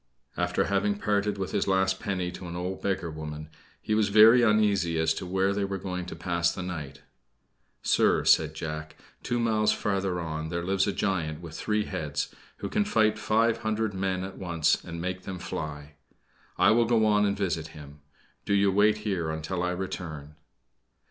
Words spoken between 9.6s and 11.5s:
farther on there lives a giant